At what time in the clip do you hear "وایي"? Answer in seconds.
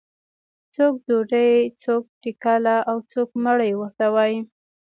4.15-4.39